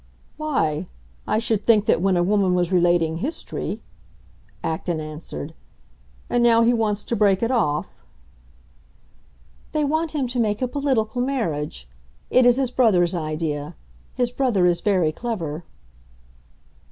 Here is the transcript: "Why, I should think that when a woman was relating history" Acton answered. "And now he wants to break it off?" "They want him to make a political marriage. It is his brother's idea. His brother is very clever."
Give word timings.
"Why, 0.35 0.87
I 1.27 1.37
should 1.37 1.63
think 1.63 1.85
that 1.85 2.01
when 2.01 2.17
a 2.17 2.23
woman 2.23 2.55
was 2.55 2.71
relating 2.71 3.17
history" 3.17 3.83
Acton 4.73 4.99
answered. 4.99 5.53
"And 6.27 6.41
now 6.41 6.63
he 6.63 6.73
wants 6.73 7.05
to 7.05 7.15
break 7.15 7.43
it 7.43 7.51
off?" 7.51 8.03
"They 9.73 9.83
want 9.83 10.13
him 10.13 10.25
to 10.29 10.39
make 10.39 10.59
a 10.59 10.67
political 10.67 11.21
marriage. 11.21 11.87
It 12.31 12.47
is 12.47 12.55
his 12.57 12.71
brother's 12.71 13.13
idea. 13.13 13.75
His 14.15 14.31
brother 14.31 14.65
is 14.65 14.81
very 14.81 15.11
clever." 15.11 15.65